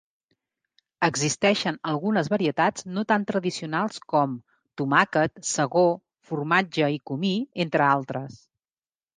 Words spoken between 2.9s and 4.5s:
no tan tradicionals com: